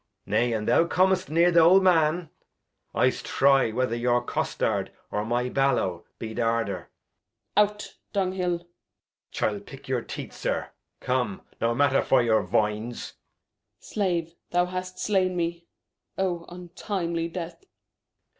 Nay, 0.25 0.51
an' 0.51 0.65
thou 0.65 0.87
com'st 0.87 1.29
near 1.29 1.51
th' 1.51 1.57
old 1.57 1.83
Man, 1.83 2.31
I'st 2.95 3.23
try 3.23 3.69
whether 3.71 3.95
your 3.95 4.25
Costard, 4.25 4.89
or 5.11 5.23
my 5.23 5.47
Ballow 5.47 6.05
be 6.17 6.33
th' 6.33 6.39
harder. 6.39 6.89
Gent. 7.55 7.69
Out 7.69 7.93
Dunghil. 8.11 8.61
Edg. 8.61 8.65
ChiU 9.31 9.59
pick 9.63 9.87
your 9.87 10.01
Teeth, 10.01 10.33
Zir; 10.33 10.71
come, 11.01 11.43
no 11.61 11.75
Matter 11.75 12.01
vor 12.01 12.23
your 12.23 12.41
Voines. 12.41 13.09
Gent. 13.11 13.83
Slave, 13.83 14.33
thou 14.49 14.65
hast 14.65 14.97
slain 14.97 15.35
me; 15.35 15.67
oh, 16.17 16.45
untimely 16.49 17.27
Death 17.27 17.63